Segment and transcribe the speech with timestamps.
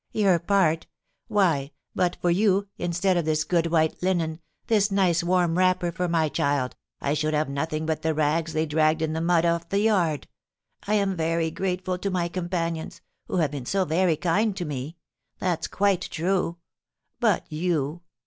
[0.13, 0.87] "Your part!
[1.27, 6.07] Why, but for you, instead of this good white linen, this nice warm wrapper for
[6.07, 9.69] my child, I should have nothing but the rags they dragged in the mud of
[9.69, 10.27] the yard.
[10.87, 14.97] I am very grateful to my companions who have been so very kind to me;
[15.37, 16.57] that's quite true!
[17.19, 18.01] But you!